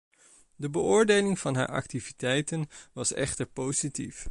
[0.55, 4.19] De beoordeling van haar activiteiten was echter positief.